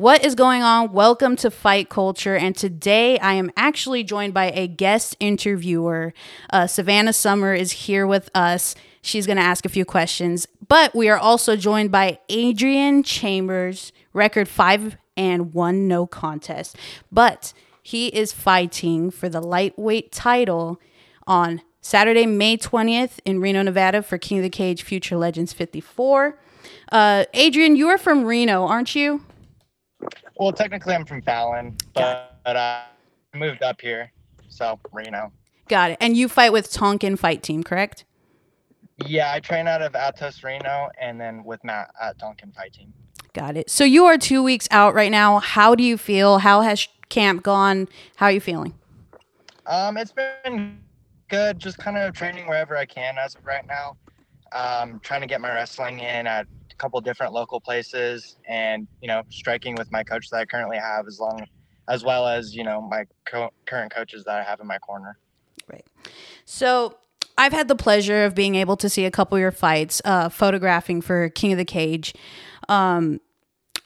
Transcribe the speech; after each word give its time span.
What 0.00 0.24
is 0.24 0.34
going 0.34 0.62
on? 0.62 0.92
Welcome 0.92 1.36
to 1.36 1.50
Fight 1.50 1.90
Culture. 1.90 2.34
And 2.34 2.56
today 2.56 3.18
I 3.18 3.34
am 3.34 3.50
actually 3.54 4.02
joined 4.02 4.32
by 4.32 4.50
a 4.52 4.66
guest 4.66 5.14
interviewer. 5.20 6.14
Uh, 6.48 6.66
Savannah 6.66 7.12
Summer 7.12 7.52
is 7.52 7.70
here 7.72 8.06
with 8.06 8.30
us. 8.34 8.74
She's 9.02 9.26
going 9.26 9.36
to 9.36 9.42
ask 9.42 9.66
a 9.66 9.68
few 9.68 9.84
questions. 9.84 10.48
But 10.66 10.94
we 10.94 11.10
are 11.10 11.18
also 11.18 11.54
joined 11.54 11.92
by 11.92 12.18
Adrian 12.30 13.02
Chambers, 13.02 13.92
record 14.14 14.48
five 14.48 14.96
and 15.18 15.52
one 15.52 15.86
no 15.86 16.06
contest. 16.06 16.76
But 17.12 17.52
he 17.82 18.06
is 18.06 18.32
fighting 18.32 19.10
for 19.10 19.28
the 19.28 19.42
lightweight 19.42 20.12
title 20.12 20.80
on 21.26 21.60
Saturday, 21.82 22.24
May 22.24 22.56
20th 22.56 23.18
in 23.26 23.42
Reno, 23.42 23.60
Nevada 23.60 24.02
for 24.02 24.16
King 24.16 24.38
of 24.38 24.44
the 24.44 24.48
Cage 24.48 24.82
Future 24.82 25.18
Legends 25.18 25.52
54. 25.52 26.38
Uh, 26.90 27.26
Adrian, 27.34 27.76
you 27.76 27.88
are 27.88 27.98
from 27.98 28.24
Reno, 28.24 28.64
aren't 28.64 28.94
you? 28.94 29.26
Well, 30.40 30.52
technically, 30.52 30.94
I'm 30.94 31.04
from 31.04 31.20
Fallon, 31.20 31.76
but, 31.92 32.38
but 32.46 32.56
uh, 32.56 32.84
I 33.34 33.36
moved 33.36 33.62
up 33.62 33.78
here, 33.78 34.10
so 34.48 34.80
Reno. 34.90 35.30
Got 35.68 35.90
it. 35.90 35.98
And 36.00 36.16
you 36.16 36.30
fight 36.30 36.50
with 36.50 36.72
Tonkin 36.72 37.16
Fight 37.16 37.42
Team, 37.42 37.62
correct? 37.62 38.06
Yeah, 39.04 39.32
I 39.34 39.40
train 39.40 39.68
out 39.68 39.82
of 39.82 39.92
Atos 39.92 40.42
Reno 40.42 40.88
and 40.98 41.20
then 41.20 41.44
with 41.44 41.62
Matt 41.62 41.90
at 42.00 42.18
Tonkin 42.18 42.52
Fight 42.52 42.72
Team. 42.72 42.90
Got 43.34 43.58
it. 43.58 43.68
So 43.68 43.84
you 43.84 44.06
are 44.06 44.16
two 44.16 44.42
weeks 44.42 44.66
out 44.70 44.94
right 44.94 45.10
now. 45.10 45.40
How 45.40 45.74
do 45.74 45.84
you 45.84 45.98
feel? 45.98 46.38
How 46.38 46.62
has 46.62 46.88
camp 47.10 47.42
gone? 47.42 47.86
How 48.16 48.26
are 48.26 48.32
you 48.32 48.40
feeling? 48.40 48.72
Um, 49.66 49.98
it's 49.98 50.12
been 50.12 50.80
good. 51.28 51.58
Just 51.58 51.76
kind 51.76 51.98
of 51.98 52.14
training 52.14 52.48
wherever 52.48 52.78
I 52.78 52.86
can 52.86 53.18
as 53.18 53.34
of 53.34 53.44
right 53.44 53.66
now. 53.66 53.98
Um, 54.52 55.00
trying 55.00 55.20
to 55.20 55.26
get 55.26 55.42
my 55.42 55.52
wrestling 55.52 55.98
in 55.98 56.26
at 56.26 56.46
couple 56.80 57.00
different 57.00 57.32
local 57.32 57.60
places, 57.60 58.36
and 58.48 58.88
you 59.00 59.08
know, 59.08 59.22
striking 59.28 59.74
with 59.74 59.92
my 59.92 60.02
coach 60.02 60.30
that 60.30 60.38
I 60.38 60.44
currently 60.46 60.78
have, 60.78 61.06
as 61.06 61.20
long 61.20 61.44
as 61.88 62.04
well 62.04 62.26
as 62.26 62.54
you 62.54 62.64
know 62.64 62.80
my 62.80 63.04
co- 63.26 63.52
current 63.66 63.92
coaches 63.92 64.24
that 64.24 64.36
I 64.36 64.42
have 64.42 64.60
in 64.60 64.66
my 64.66 64.78
corner. 64.78 65.18
Right. 65.70 65.84
So 66.44 66.96
I've 67.36 67.52
had 67.52 67.68
the 67.68 67.76
pleasure 67.76 68.24
of 68.24 68.34
being 68.34 68.54
able 68.54 68.76
to 68.78 68.88
see 68.88 69.04
a 69.04 69.10
couple 69.10 69.36
of 69.36 69.40
your 69.40 69.52
fights, 69.52 70.00
uh, 70.04 70.28
photographing 70.28 71.00
for 71.00 71.28
King 71.30 71.52
of 71.52 71.58
the 71.58 71.64
Cage. 71.64 72.14
Um, 72.68 73.20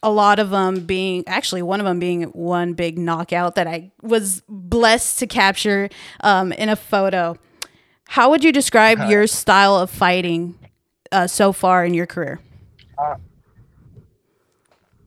a 0.02 0.10
lot 0.10 0.38
of 0.38 0.50
them 0.50 0.84
being 0.84 1.24
actually 1.26 1.62
one 1.62 1.80
of 1.80 1.86
them 1.86 1.98
being 1.98 2.24
one 2.24 2.74
big 2.74 2.98
knockout 2.98 3.54
that 3.54 3.66
I 3.66 3.90
was 4.02 4.42
blessed 4.48 5.18
to 5.20 5.26
capture 5.26 5.88
um, 6.20 6.52
in 6.52 6.68
a 6.68 6.76
photo. 6.76 7.38
How 8.08 8.28
would 8.30 8.44
you 8.44 8.52
describe 8.52 9.00
uh, 9.00 9.04
your 9.08 9.26
style 9.26 9.76
of 9.76 9.90
fighting 9.90 10.58
uh, 11.10 11.26
so 11.26 11.52
far 11.52 11.84
in 11.84 11.94
your 11.94 12.06
career? 12.06 12.40
Uh, 12.98 13.14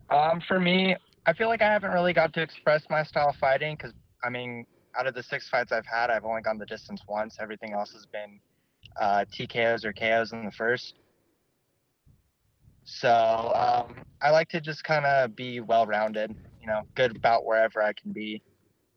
um, 0.10 0.42
for 0.48 0.60
me, 0.60 0.96
I 1.26 1.34
feel 1.34 1.48
like 1.48 1.62
I 1.62 1.72
haven't 1.72 1.92
really 1.92 2.14
got 2.14 2.34
to 2.34 2.42
express 2.42 2.84
my 2.90 3.04
style 3.04 3.30
of 3.30 3.36
fighting 3.36 3.76
because 3.76 3.94
I 4.24 4.30
mean, 4.30 4.66
out 4.98 5.08
of 5.08 5.14
the 5.14 5.24
six 5.24 5.48
fights 5.50 5.72
I've 5.72 5.86
had, 5.86 6.10
I've 6.10 6.26
only 6.26 6.42
gone 6.42 6.58
the 6.58 6.66
distance 6.66 7.02
once. 7.08 7.38
Everything 7.40 7.74
else 7.74 7.92
has 7.92 8.06
been 8.06 8.40
uh, 9.00 9.26
TKOs 9.34 9.86
or 9.86 9.94
KOs 9.94 10.32
in 10.32 10.46
the 10.46 10.52
first. 10.52 10.96
So 12.86 13.52
um, 13.54 14.04
I 14.22 14.32
like 14.32 14.48
to 14.50 14.62
just 14.62 14.84
kind 14.84 15.06
of 15.06 15.36
be 15.36 15.60
well 15.60 15.86
rounded, 15.86 16.34
you 16.62 16.68
know, 16.68 16.82
good 16.96 17.16
about 17.16 17.46
wherever 17.46 17.82
I 17.82 17.94
can 17.94 18.14
be. 18.14 18.42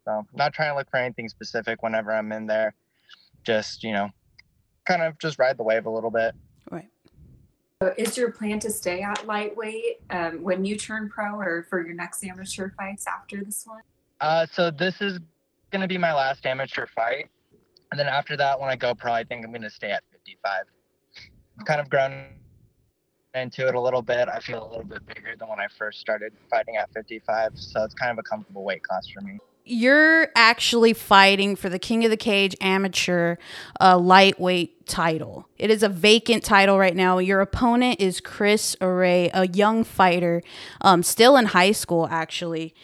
So 0.04 0.24
not 0.32 0.54
trying 0.54 0.70
to 0.72 0.76
look 0.76 0.88
for 0.90 0.98
anything 0.98 1.28
specific 1.28 1.82
whenever 1.82 2.12
I'm 2.12 2.32
in 2.32 2.46
there. 2.46 2.74
Just, 3.44 3.82
you 3.82 3.92
know, 3.92 4.10
kind 4.86 5.02
of 5.02 5.18
just 5.18 5.38
ride 5.38 5.58
the 5.58 5.64
wave 5.64 5.86
a 5.86 5.90
little 5.90 6.10
bit. 6.10 6.34
Right. 7.82 7.98
Is 7.98 8.14
your 8.14 8.30
plan 8.30 8.58
to 8.60 8.70
stay 8.70 9.00
at 9.00 9.26
lightweight 9.26 10.02
um, 10.10 10.42
when 10.42 10.66
you 10.66 10.76
turn 10.76 11.08
pro 11.08 11.36
or 11.36 11.66
for 11.70 11.82
your 11.82 11.94
next 11.94 12.22
amateur 12.22 12.72
fights 12.76 13.06
after 13.06 13.42
this 13.42 13.64
one? 13.66 13.80
Uh, 14.20 14.44
so 14.52 14.70
this 14.70 15.00
is 15.00 15.18
going 15.70 15.80
to 15.80 15.88
be 15.88 15.96
my 15.96 16.12
last 16.12 16.44
amateur 16.44 16.86
fight. 16.94 17.30
And 17.90 17.98
then 17.98 18.06
after 18.06 18.36
that, 18.36 18.60
when 18.60 18.68
I 18.68 18.76
go 18.76 18.94
pro, 18.94 19.14
I 19.14 19.24
think 19.24 19.46
I'm 19.46 19.50
going 19.50 19.62
to 19.62 19.70
stay 19.70 19.90
at 19.92 20.02
55. 20.12 20.64
I've 21.58 21.64
kind 21.64 21.80
of 21.80 21.88
grown 21.88 22.26
into 23.34 23.66
it 23.66 23.74
a 23.74 23.80
little 23.80 24.02
bit. 24.02 24.28
I 24.28 24.40
feel 24.40 24.62
a 24.62 24.68
little 24.68 24.84
bit 24.84 25.06
bigger 25.06 25.34
than 25.38 25.48
when 25.48 25.58
I 25.58 25.66
first 25.78 26.00
started 26.00 26.34
fighting 26.50 26.76
at 26.76 26.92
55, 26.92 27.52
so 27.54 27.82
it's 27.82 27.94
kind 27.94 28.10
of 28.12 28.18
a 28.18 28.22
comfortable 28.22 28.62
weight 28.62 28.82
class 28.82 29.06
for 29.08 29.22
me. 29.22 29.38
You're 29.64 30.28
actually 30.34 30.92
fighting 30.94 31.54
for 31.56 31.68
the 31.68 31.78
King 31.78 32.04
of 32.04 32.10
the 32.10 32.16
Cage 32.16 32.56
amateur 32.60 33.36
uh, 33.80 33.96
lightweight 33.98 34.79
title. 34.90 35.48
It 35.56 35.70
is 35.70 35.82
a 35.82 35.88
vacant 35.88 36.44
title 36.44 36.78
right 36.78 36.94
now. 36.94 37.18
Your 37.18 37.40
opponent 37.40 38.00
is 38.00 38.20
Kris 38.20 38.76
Arrey, 38.80 39.30
a 39.32 39.48
young 39.48 39.84
fighter, 39.84 40.42
um, 40.82 41.02
still 41.02 41.36
in 41.36 41.46
high 41.46 41.72
school, 41.72 42.08
actually. 42.10 42.74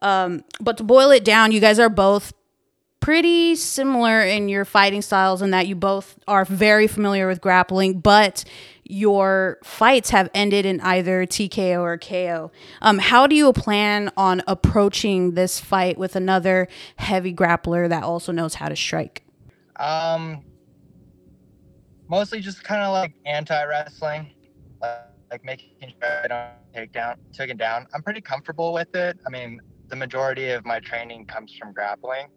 Um, 0.00 0.44
but 0.60 0.78
to 0.78 0.84
boil 0.84 1.10
it 1.10 1.24
down, 1.24 1.52
you 1.52 1.60
guys 1.60 1.78
are 1.78 1.90
both 1.90 2.32
pretty 3.00 3.54
similar 3.54 4.22
in 4.22 4.48
your 4.48 4.64
fighting 4.64 5.02
styles 5.02 5.42
in 5.42 5.50
that 5.50 5.66
you 5.66 5.74
both 5.74 6.18
are 6.26 6.44
very 6.44 6.86
familiar 6.86 7.26
with 7.28 7.40
grappling, 7.40 8.00
but 8.00 8.44
your 8.84 9.58
fights 9.62 10.10
have 10.10 10.30
ended 10.34 10.64
in 10.64 10.80
either 10.80 11.26
TKO 11.26 11.80
or 11.80 11.98
KO. 11.98 12.50
Um, 12.80 12.98
how 12.98 13.26
do 13.26 13.36
you 13.36 13.52
plan 13.52 14.10
on 14.16 14.42
approaching 14.46 15.34
this 15.34 15.60
fight 15.60 15.98
with 15.98 16.16
another 16.16 16.68
heavy 16.96 17.34
grappler 17.34 17.88
that 17.88 18.02
also 18.02 18.32
knows 18.32 18.54
how 18.54 18.68
to 18.68 18.76
strike? 18.76 19.24
Um, 19.76 20.42
mostly 22.08 22.40
just 22.40 22.64
kind 22.64 22.82
of 22.82 22.92
like 22.92 23.14
anti 23.26 23.64
wrestling, 23.64 24.32
like, 24.80 24.92
like 25.30 25.44
making 25.44 25.68
sure 25.80 26.24
I 26.24 26.28
don't 26.28 26.74
take 26.74 26.92
down, 26.92 27.16
taken 27.32 27.56
down. 27.56 27.86
I'm 27.94 28.02
pretty 28.02 28.20
comfortable 28.20 28.72
with 28.72 28.94
it. 28.94 29.18
I 29.26 29.30
mean, 29.30 29.60
the 29.88 29.96
majority 29.96 30.50
of 30.50 30.64
my 30.64 30.80
training 30.80 31.26
comes 31.26 31.54
from 31.58 31.72
grappling, 31.72 32.28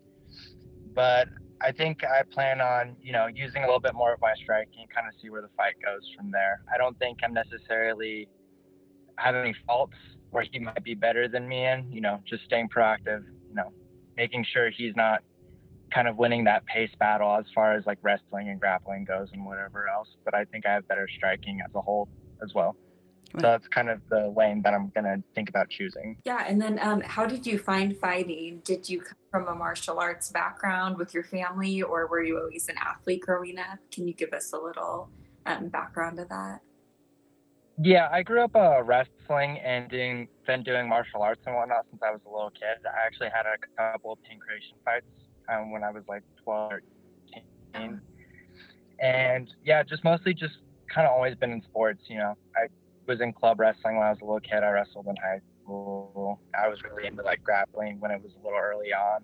but 0.94 1.28
I 1.62 1.72
think 1.72 2.04
I 2.04 2.24
plan 2.24 2.60
on, 2.60 2.96
you 3.02 3.12
know, 3.12 3.28
using 3.28 3.64
a 3.64 3.66
little 3.66 3.80
bit 3.80 3.94
more 3.94 4.14
of 4.14 4.22
my 4.22 4.34
striking, 4.42 4.88
kind 4.94 5.08
of 5.08 5.14
see 5.22 5.30
where 5.30 5.42
the 5.42 5.50
fight 5.56 5.76
goes 5.84 6.02
from 6.18 6.32
there. 6.32 6.62
I 6.74 6.78
don't 6.78 6.98
think 7.00 7.20
I'm 7.24 7.34
necessarily 7.34 8.28
have 9.18 9.36
any 9.36 9.54
faults 9.68 9.98
where 10.32 10.46
he 10.52 10.60
might 10.60 10.84
be 10.84 10.96
better 10.96 11.28
than 11.28 11.48
me 11.48 11.66
in, 11.66 11.92
you 11.92 12.02
know, 12.02 12.20
just 12.26 12.44
staying 12.46 12.70
proactive, 12.70 13.24
you 13.48 13.54
know, 13.54 13.72
making 14.18 14.46
sure 14.52 14.70
he's 14.70 14.96
not 14.96 15.22
kind 15.94 16.08
of 16.08 16.18
winning 16.18 16.44
that 16.46 16.66
pace 16.66 16.92
battle 17.00 17.36
as 17.36 17.46
far 17.54 17.74
as 17.74 17.86
like 17.86 17.98
wrestling 18.02 18.50
and 18.50 18.60
grappling 18.60 19.06
goes 19.06 19.30
and 19.34 19.46
whatever 19.46 19.88
else. 19.88 20.08
But 20.24 20.34
I 20.34 20.46
think 20.46 20.66
I 20.66 20.74
have 20.74 20.88
better 20.88 21.08
striking 21.18 21.60
as 21.64 21.72
a 21.76 21.82
whole 21.82 22.08
as 22.44 22.54
well. 22.54 22.76
So 23.34 23.42
that's 23.44 23.68
kind 23.70 23.90
of 23.90 24.02
the 24.10 24.34
lane 24.36 24.62
that 24.64 24.74
I'm 24.74 24.92
gonna 24.94 25.18
think 25.36 25.48
about 25.48 25.70
choosing. 25.70 26.18
Yeah, 26.26 26.44
and 26.46 26.62
then 26.62 26.80
um, 26.82 27.02
how 27.02 27.26
did 27.26 27.46
you 27.48 27.58
find 27.58 27.96
fighting? 27.98 28.62
Did 28.66 28.90
you 28.90 29.00
come 29.02 29.18
from 29.32 29.48
a 29.48 29.56
martial 29.56 30.00
arts 30.00 30.30
background 30.30 30.98
with 30.98 31.14
your 31.14 31.24
family, 31.24 31.82
or 31.82 32.08
were 32.08 32.22
you 32.22 32.40
always 32.40 32.68
an 32.68 32.76
athlete 32.78 33.22
growing 33.22 33.58
up? 33.58 33.80
Can 33.90 34.06
you 34.06 34.14
give 34.14 34.34
us 34.34 34.52
a 34.52 34.58
little 34.58 35.10
um, 35.46 35.70
background 35.70 36.20
of 36.20 36.28
that? 36.28 36.60
Yeah, 37.82 38.10
I 38.12 38.22
grew 38.22 38.44
up 38.44 38.54
uh, 38.54 38.84
wrestling 38.84 39.58
and 39.60 39.90
doing, 39.90 40.28
been 40.46 40.62
doing 40.62 40.90
martial 40.90 41.22
arts 41.22 41.42
and 41.46 41.56
whatnot 41.56 41.86
since 41.90 42.02
I 42.04 42.12
was 42.12 42.20
a 42.28 42.30
little 42.30 42.52
kid. 42.52 42.86
I 42.86 43.06
actually 43.06 43.30
had 43.34 43.46
a 43.46 43.92
couple 43.94 44.12
of 44.12 44.20
team 44.24 44.40
creation 44.40 44.76
fights 44.84 45.06
um, 45.50 45.72
when 45.72 45.84
I 45.84 45.92
was 45.92 46.04
like 46.08 46.24
12 46.44 46.72
or 46.72 46.82
13. 47.74 48.02
And 49.00 49.54
yeah, 49.66 49.84
just 49.84 50.04
mostly 50.04 50.34
just 50.34 50.58
kind 50.94 51.08
of 51.08 51.14
always 51.14 51.36
been 51.36 51.52
in 51.52 51.62
sports. 51.62 52.04
You 52.08 52.18
know, 52.18 52.38
I 52.56 52.68
was 53.08 53.22
in 53.22 53.34
club 53.34 53.60
wrestling 53.60 53.98
when 53.98 54.06
I 54.06 54.10
was 54.10 54.20
a 54.22 54.26
little 54.26 54.40
kid. 54.40 54.64
I 54.64 54.70
wrestled 54.70 55.08
in 55.08 55.16
high 55.16 55.40
school. 55.64 56.40
I 56.60 56.68
was 56.68 56.84
really 56.84 57.08
into 57.08 57.24
like 57.24 57.44
grappling 57.44 58.00
when 58.00 58.12
it 58.12 58.22
was 58.22 58.34
a 58.34 58.44
little 58.44 58.60
early 58.60 58.94
on. 58.94 59.24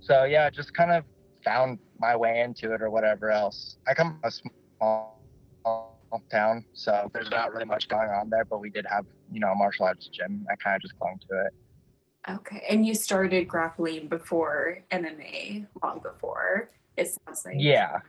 So 0.00 0.24
yeah, 0.24 0.50
just 0.50 0.74
kind 0.74 0.90
of 0.90 1.04
found 1.44 1.78
my 1.98 2.16
way 2.16 2.40
into 2.40 2.72
it 2.74 2.82
or 2.82 2.90
whatever 2.90 3.30
else. 3.30 3.76
I 3.86 3.94
come 3.94 4.18
from 4.20 4.28
a 4.28 4.32
small 4.80 5.18
town, 6.30 6.64
so 6.74 7.10
there's 7.12 7.30
not 7.30 7.52
really 7.52 7.64
much 7.64 7.88
going 7.88 8.08
on 8.08 8.30
there, 8.30 8.44
but 8.44 8.60
we 8.60 8.70
did 8.70 8.86
have, 8.90 9.04
you 9.32 9.40
know, 9.40 9.48
a 9.48 9.54
martial 9.54 9.86
arts 9.86 10.08
gym. 10.08 10.46
I 10.50 10.56
kind 10.56 10.76
of 10.76 10.82
just 10.82 10.98
clung 10.98 11.18
to 11.30 11.46
it. 11.46 11.54
Okay. 12.30 12.62
And 12.68 12.86
you 12.86 12.94
started 12.94 13.48
grappling 13.48 14.08
before 14.08 14.78
MMA, 14.90 15.66
long 15.82 16.00
before, 16.00 16.70
it 16.96 17.08
sounds 17.08 17.44
like. 17.44 17.56
Yeah. 17.58 18.00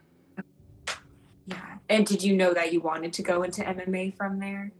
Yeah. 1.46 1.78
And 1.88 2.06
did 2.06 2.22
you 2.22 2.36
know 2.36 2.54
that 2.54 2.72
you 2.72 2.80
wanted 2.80 3.12
to 3.14 3.22
go 3.22 3.42
into 3.42 3.62
MMA 3.62 4.16
from 4.16 4.38
there? 4.38 4.72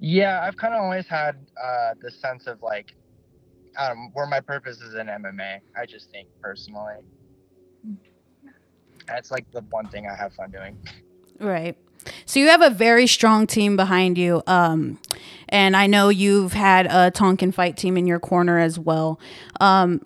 Yeah, 0.00 0.42
I've 0.42 0.56
kind 0.56 0.74
of 0.74 0.82
always 0.82 1.06
had 1.06 1.46
uh, 1.62 1.94
the 2.00 2.10
sense 2.10 2.46
of 2.46 2.60
like, 2.62 2.94
um, 3.78 4.10
where 4.12 4.26
my 4.26 4.40
purpose 4.40 4.80
is 4.80 4.94
in 4.94 5.06
MMA. 5.06 5.60
I 5.76 5.86
just 5.86 6.10
think 6.10 6.28
personally, 6.40 6.96
that's 9.06 9.30
like 9.30 9.50
the 9.52 9.60
one 9.70 9.86
thing 9.88 10.08
I 10.08 10.14
have 10.14 10.34
fun 10.34 10.50
doing. 10.50 10.76
Right. 11.38 11.76
So 12.26 12.40
you 12.40 12.48
have 12.48 12.62
a 12.62 12.70
very 12.70 13.06
strong 13.06 13.46
team 13.46 13.76
behind 13.76 14.18
you, 14.18 14.42
um, 14.46 14.98
and 15.52 15.76
I 15.76 15.86
know 15.86 16.08
you've 16.08 16.54
had 16.54 16.86
a 16.86 17.10
Tonkin 17.10 17.52
fight 17.52 17.76
team 17.76 17.98
in 17.98 18.06
your 18.06 18.18
corner 18.18 18.58
as 18.58 18.78
well. 18.78 19.20
Um, 19.60 20.04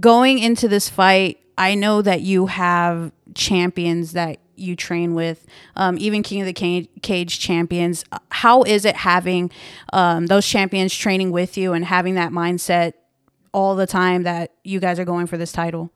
going 0.00 0.38
into 0.38 0.66
this 0.66 0.88
fight, 0.88 1.38
I 1.58 1.74
know 1.74 2.00
that 2.00 2.22
you 2.22 2.46
have 2.46 3.12
champions 3.34 4.12
that 4.12 4.38
you 4.56 4.74
train 4.74 5.14
with, 5.14 5.46
um, 5.76 5.98
even 5.98 6.22
King 6.22 6.40
of 6.40 6.46
the 6.46 6.88
Cage, 7.02 7.38
champions. 7.38 8.04
How 8.30 8.62
is 8.62 8.86
it 8.86 8.96
having 8.96 9.50
um, 9.92 10.26
those 10.26 10.46
champions 10.46 10.94
training 10.94 11.32
with 11.32 11.58
you 11.58 11.74
and 11.74 11.84
having 11.84 12.14
that 12.14 12.32
mindset 12.32 12.94
all 13.52 13.76
the 13.76 13.86
time 13.86 14.22
that 14.22 14.52
you 14.64 14.80
guys 14.80 14.98
are 14.98 15.04
going 15.04 15.26
for 15.26 15.36
this 15.36 15.52
title? 15.52 15.90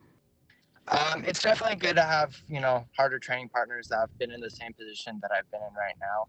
Um, 0.89 1.25
it's 1.25 1.41
definitely 1.41 1.77
good 1.77 1.95
to 1.95 2.03
have 2.03 2.37
you 2.47 2.61
know 2.61 2.85
harder 2.95 3.19
training 3.19 3.49
partners 3.49 3.87
that 3.87 3.97
have 3.97 4.17
been 4.19 4.31
in 4.31 4.39
the 4.39 4.49
same 4.49 4.71
position 4.73 5.19
that 5.21 5.31
I've 5.31 5.49
been 5.51 5.61
in 5.61 5.73
right 5.73 5.95
now. 5.99 6.27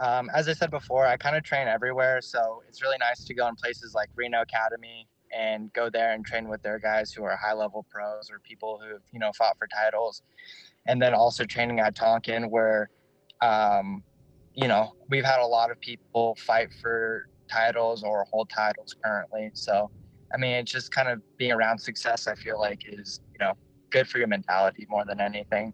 Um, 0.00 0.30
as 0.32 0.48
I 0.48 0.52
said 0.52 0.70
before, 0.70 1.06
I 1.06 1.16
kind 1.16 1.36
of 1.36 1.42
train 1.42 1.66
everywhere, 1.66 2.20
so 2.20 2.62
it's 2.68 2.82
really 2.82 2.98
nice 2.98 3.24
to 3.24 3.34
go 3.34 3.48
in 3.48 3.56
places 3.56 3.94
like 3.94 4.10
Reno 4.14 4.42
Academy 4.42 5.08
and 5.36 5.72
go 5.72 5.90
there 5.90 6.12
and 6.12 6.24
train 6.24 6.48
with 6.48 6.62
their 6.62 6.78
guys 6.78 7.12
who 7.12 7.24
are 7.24 7.36
high 7.36 7.52
level 7.52 7.84
pros 7.90 8.30
or 8.30 8.38
people 8.40 8.80
who 8.82 8.92
have 8.92 9.02
you 9.12 9.18
know 9.18 9.32
fought 9.36 9.56
for 9.58 9.66
titles, 9.66 10.22
and 10.86 11.02
then 11.02 11.14
also 11.14 11.44
training 11.44 11.80
at 11.80 11.96
Tonkin 11.96 12.50
where, 12.50 12.90
um, 13.40 14.02
you 14.54 14.68
know, 14.68 14.94
we've 15.10 15.24
had 15.24 15.40
a 15.40 15.46
lot 15.46 15.70
of 15.70 15.80
people 15.80 16.36
fight 16.46 16.68
for 16.80 17.28
titles 17.50 18.04
or 18.04 18.24
hold 18.30 18.50
titles 18.50 18.94
currently. 19.04 19.50
So, 19.54 19.90
I 20.32 20.38
mean, 20.38 20.52
it's 20.52 20.70
just 20.70 20.92
kind 20.92 21.08
of 21.08 21.20
being 21.38 21.52
around 21.52 21.78
success. 21.78 22.28
I 22.28 22.36
feel 22.36 22.60
like 22.60 22.82
is 22.86 23.20
you 23.32 23.38
know 23.44 23.54
good 23.90 24.06
for 24.06 24.18
your 24.18 24.28
mentality 24.28 24.86
more 24.88 25.04
than 25.04 25.20
anything. 25.20 25.72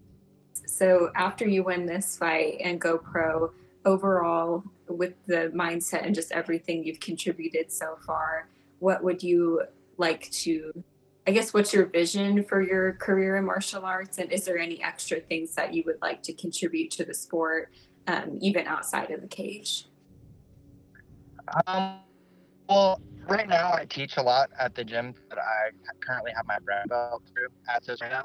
So 0.67 1.11
after 1.15 1.47
you 1.47 1.63
win 1.63 1.85
this 1.85 2.17
fight 2.17 2.61
and 2.61 2.81
go 2.81 2.97
pro, 2.97 3.53
overall 3.85 4.65
with 4.89 5.15
the 5.27 5.51
mindset 5.55 6.05
and 6.05 6.15
just 6.15 6.33
everything 6.33 6.85
you've 6.85 7.01
contributed 7.01 7.71
so 7.71 7.97
far, 8.07 8.49
what 8.79 9.03
would 9.03 9.23
you 9.23 9.63
like 9.97 10.31
to 10.31 10.85
I 11.27 11.31
guess 11.31 11.55
what's 11.55 11.73
your 11.73 11.87
vision 11.87 12.45
for 12.45 12.61
your 12.61 12.93
career 12.95 13.37
in 13.37 13.47
martial 13.47 13.87
arts 13.87 14.19
and 14.19 14.31
is 14.31 14.45
there 14.45 14.59
any 14.59 14.83
extra 14.83 15.21
things 15.21 15.55
that 15.55 15.73
you 15.73 15.83
would 15.87 15.97
like 16.03 16.23
to 16.25 16.35
contribute 16.35 16.91
to 16.93 17.05
the 17.05 17.15
sport 17.15 17.73
um, 18.07 18.39
even 18.43 18.67
outside 18.67 19.11
of 19.11 19.23
the 19.23 19.27
cage? 19.27 19.87
Um, 21.67 22.01
well, 22.69 23.01
right 23.27 23.49
now 23.49 23.73
I 23.73 23.87
teach 23.87 24.19
a 24.19 24.23
lot 24.23 24.51
at 24.59 24.75
the 24.75 24.85
gym 24.85 25.15
that 25.31 25.39
I 25.39 25.71
currently 26.01 26.33
have 26.37 26.47
my 26.47 26.59
brown 26.59 26.89
belt 26.89 27.23
through 27.33 27.49
at 27.75 27.85
this 27.87 28.03
right 28.03 28.11
now. 28.11 28.25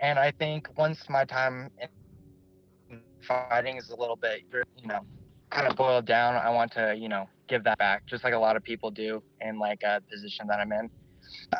And 0.00 0.18
I 0.18 0.32
think 0.32 0.68
once 0.76 1.08
my 1.08 1.24
time 1.24 1.70
in 1.80 1.88
fighting 3.30 3.76
is 3.76 3.90
a 3.90 3.96
little 3.96 4.16
bit, 4.16 4.42
you 4.76 4.88
know, 4.88 5.00
kind 5.50 5.68
of 5.68 5.76
boiled 5.76 6.06
down, 6.06 6.34
I 6.36 6.50
want 6.50 6.72
to, 6.72 6.96
you 6.96 7.08
know, 7.08 7.28
give 7.48 7.62
that 7.64 7.78
back, 7.78 8.06
just 8.06 8.24
like 8.24 8.34
a 8.34 8.38
lot 8.38 8.56
of 8.56 8.62
people 8.62 8.90
do 8.90 9.22
in 9.40 9.58
like 9.58 9.82
a 9.84 10.00
position 10.10 10.46
that 10.48 10.58
I'm 10.58 10.72
in. 10.72 10.90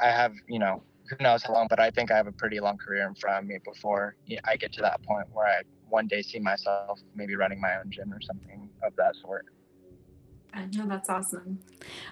I 0.03 0.07
have, 0.07 0.33
you 0.49 0.59
know, 0.59 0.83
who 1.09 1.17
knows 1.23 1.43
how 1.43 1.55
long, 1.55 1.67
but 1.69 1.81
I 1.81 1.91
think 1.91 2.11
I 2.11 2.17
have 2.17 2.27
a 2.27 2.33
pretty 2.33 2.61
long 2.61 2.77
career 2.77 3.07
in 3.07 3.15
front 3.15 3.45
of 3.45 3.49
me 3.49 3.59
before 3.65 4.17
I 4.45 4.57
get 4.57 4.73
to 4.75 4.83
that 4.83 5.03
point 5.03 5.27
where 5.33 5.47
I 5.47 5.63
one 5.89 6.07
day 6.07 6.23
see 6.23 6.39
myself 6.39 7.01
maybe 7.15 7.35
running 7.35 7.61
my 7.61 7.77
own 7.79 7.91
gym 7.91 8.13
or 8.13 8.21
something 8.21 8.69
of 8.85 8.95
that 8.97 9.17
sort. 9.17 9.47
I 10.53 10.67
know 10.67 10.87
that's 10.89 11.09
awesome. 11.09 11.61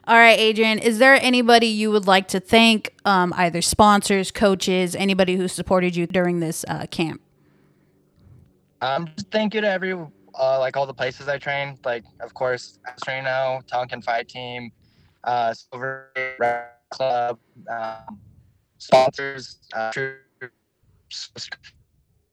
All 0.06 0.16
right, 0.16 0.38
Adrian, 0.38 0.78
is 0.78 0.98
there 0.98 1.14
anybody 1.14 1.66
you 1.66 1.90
would 1.90 2.06
like 2.06 2.28
to 2.28 2.38
thank, 2.38 2.94
um, 3.04 3.34
either 3.36 3.60
sponsors, 3.60 4.30
coaches, 4.30 4.94
anybody 4.94 5.36
who 5.36 5.48
supported 5.48 5.96
you 5.96 6.06
during 6.06 6.38
this 6.38 6.64
uh, 6.68 6.86
camp? 6.86 7.20
Um, 8.80 9.08
thank 9.32 9.54
you 9.54 9.60
to 9.60 9.68
every, 9.68 9.92
uh, 9.92 10.58
like 10.58 10.76
all 10.76 10.86
the 10.86 10.94
places 10.94 11.28
I 11.28 11.38
trained, 11.38 11.78
like 11.84 12.04
of 12.20 12.32
course, 12.34 12.78
Atos 12.88 13.08
Reno, 13.08 13.60
Tonkin 13.66 14.02
Fight 14.02 14.28
Team, 14.28 14.70
uh, 15.24 15.52
Silver 15.52 16.10
Red 16.38 16.66
Club, 16.90 17.38
um, 17.68 18.20
sponsors, 18.78 19.58
uh, 19.74 19.90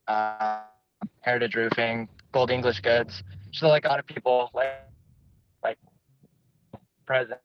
uh, 0.08 0.60
Heritage 1.22 1.56
Roofing, 1.56 2.08
Gold 2.32 2.52
English 2.52 2.80
Goods, 2.82 3.24
just 3.52 3.64
like 3.64 3.86
a 3.86 3.88
lot 3.88 4.00
of 4.00 4.06
people, 4.06 4.52
like 4.54 4.68
like 5.64 5.78
present. 7.06 7.40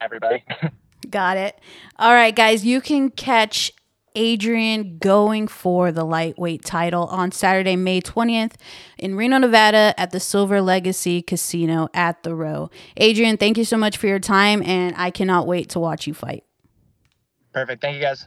Everybody. 0.00 0.44
Got 1.10 1.36
it. 1.36 1.58
All 1.98 2.12
right, 2.12 2.34
guys, 2.34 2.64
you 2.64 2.80
can 2.80 3.10
catch 3.10 3.72
Adrian 4.14 4.98
going 4.98 5.48
for 5.48 5.90
the 5.90 6.04
lightweight 6.04 6.64
title 6.64 7.04
on 7.06 7.32
Saturday, 7.32 7.76
May 7.76 8.00
20th 8.00 8.52
in 8.98 9.16
Reno, 9.16 9.38
Nevada 9.38 9.94
at 9.96 10.10
the 10.10 10.20
Silver 10.20 10.60
Legacy 10.60 11.20
Casino 11.22 11.88
at 11.94 12.22
the 12.22 12.34
Row. 12.34 12.70
Adrian, 12.96 13.36
thank 13.36 13.58
you 13.58 13.64
so 13.64 13.76
much 13.76 13.96
for 13.96 14.06
your 14.06 14.20
time, 14.20 14.62
and 14.62 14.94
I 14.96 15.10
cannot 15.10 15.46
wait 15.46 15.70
to 15.70 15.80
watch 15.80 16.06
you 16.06 16.14
fight. 16.14 16.44
Perfect. 17.52 17.80
Thank 17.82 17.96
you, 17.96 18.02
guys. 18.02 18.26